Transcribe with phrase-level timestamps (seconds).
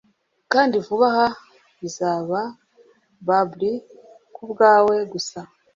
[0.51, 1.27] Kandi vuba aha
[1.81, 2.39] bizaba
[3.25, 5.39] bubblin 'kubwawe gusa